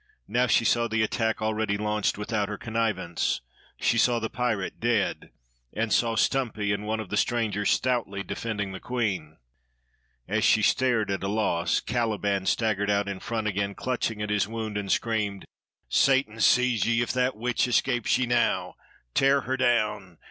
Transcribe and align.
Now 0.27 0.47
she 0.47 0.65
saw 0.65 0.87
the 0.87 1.03
attack 1.03 1.43
already 1.43 1.77
launched 1.77 2.17
without 2.17 2.49
her 2.49 2.57
connivance; 2.57 3.41
she 3.79 3.99
saw 3.99 4.17
the 4.17 4.31
pirate, 4.31 4.79
dead, 4.79 5.29
and 5.73 5.93
saw 5.93 6.15
Stumpy 6.15 6.73
and 6.73 6.87
one 6.87 6.99
of 6.99 7.09
the 7.09 7.15
strangers 7.17 7.69
stoutly 7.69 8.23
defending 8.23 8.71
the 8.71 8.79
queen. 8.79 9.37
As 10.27 10.43
she 10.43 10.63
stared, 10.63 11.11
at 11.11 11.21
a 11.21 11.27
loss, 11.27 11.81
Caliban 11.81 12.47
staggered 12.47 12.89
out 12.89 13.07
in 13.07 13.19
front 13.19 13.45
again, 13.45 13.75
clutching 13.75 14.23
at 14.23 14.31
his 14.31 14.47
wound, 14.47 14.75
and 14.75 14.91
screamed: 14.91 15.45
"Satan 15.87 16.39
seize 16.39 16.83
ye 16.87 17.03
if 17.03 17.13
that 17.13 17.37
witch 17.37 17.67
escapes 17.67 18.17
ye 18.17 18.25
now! 18.25 18.73
Tear 19.13 19.41
her 19.41 19.55
down! 19.55 20.17